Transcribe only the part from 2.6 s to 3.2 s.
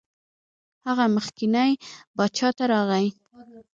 راغی.